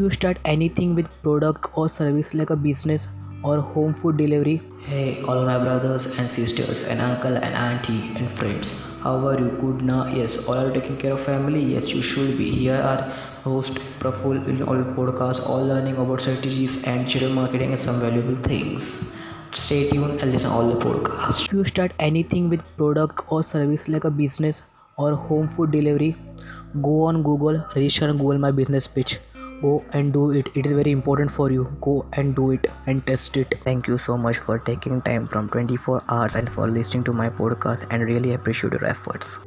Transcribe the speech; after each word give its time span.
You 0.00 0.10
start 0.10 0.38
anything 0.78 0.94
with 0.96 1.06
product 1.22 1.66
और 1.78 1.88
service 1.88 2.34
like 2.34 2.52
a 2.52 2.54
business 2.66 3.08
और 3.46 3.58
home 3.74 3.92
food 3.92 4.16
delivery 4.16 4.60
hi 4.86 5.04
all 5.28 5.44
my 5.46 5.58
brothers 5.58 6.06
and 6.18 6.28
sisters 6.28 6.84
and 6.90 7.00
uncle 7.00 7.40
and 7.42 7.54
aunty 7.54 7.98
and 8.16 8.28
friends 8.28 8.72
how 9.02 9.26
are 9.28 9.40
you 9.40 9.48
good 9.60 9.82
ना 9.90 9.98
yes 10.14 10.38
all 10.48 10.56
are 10.56 10.70
taking 10.72 10.96
care 10.98 11.12
of 11.12 11.20
family 11.26 11.62
yes 11.74 11.94
you 11.94 12.02
should 12.10 12.36
be 12.38 12.50
here 12.50 12.80
our 12.80 13.08
host 13.46 13.78
Praful 14.00 14.44
in 14.48 14.62
all 14.62 14.82
podcast 14.96 15.42
all 15.50 15.68
learning 15.72 15.96
about 15.96 16.20
strategies 16.20 16.82
and 16.88 17.06
children 17.06 17.32
marketing 17.34 17.70
and 17.70 17.78
some 17.86 18.00
valuable 18.04 18.42
things 18.50 18.92
Stay 19.52 19.90
tuned 19.90 20.22
and 20.22 20.30
listen 20.30 20.50
all 20.50 20.68
the 20.70 20.74
podcasts. 20.76 21.46
If 21.46 21.52
you 21.52 21.64
start 21.64 21.92
anything 21.98 22.50
with 22.50 22.60
product 22.76 23.22
or 23.28 23.42
service 23.42 23.88
like 23.88 24.04
a 24.04 24.10
business 24.10 24.62
or 24.98 25.12
home 25.14 25.48
food 25.48 25.70
delivery, 25.70 26.16
go 26.82 27.02
on 27.04 27.22
Google, 27.22 27.64
register 27.74 28.08
on 28.08 28.18
Google 28.18 28.38
My 28.38 28.50
Business 28.52 28.86
Pitch. 28.86 29.18
Go 29.62 29.84
and 29.92 30.12
do 30.12 30.30
it. 30.30 30.48
It 30.54 30.66
is 30.66 30.72
very 30.72 30.92
important 30.92 31.30
for 31.30 31.50
you. 31.50 31.64
Go 31.80 32.06
and 32.12 32.34
do 32.36 32.52
it 32.52 32.66
and 32.86 33.04
test 33.06 33.36
it. 33.36 33.54
Thank 33.64 33.88
you 33.88 33.98
so 33.98 34.16
much 34.16 34.38
for 34.38 34.58
taking 34.58 35.02
time 35.02 35.26
from 35.26 35.48
24 35.48 36.04
hours 36.08 36.36
and 36.36 36.50
for 36.50 36.68
listening 36.68 37.04
to 37.04 37.12
my 37.12 37.28
podcast 37.28 37.86
and 37.90 38.02
really 38.02 38.34
appreciate 38.34 38.72
your 38.72 38.84
efforts. 38.84 39.40